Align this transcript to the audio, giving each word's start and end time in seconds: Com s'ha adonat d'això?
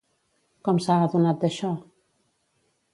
Com 0.69 0.79
s'ha 0.87 0.97
adonat 1.09 1.45
d'això? 1.47 1.73